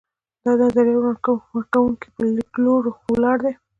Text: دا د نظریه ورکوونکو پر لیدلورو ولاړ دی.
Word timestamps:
دا 0.43 0.51
د 0.57 0.61
نظریه 0.63 0.99
ورکوونکو 1.55 2.07
پر 2.15 2.25
لیدلورو 2.35 2.91
ولاړ 3.13 3.37
دی. 3.45 3.53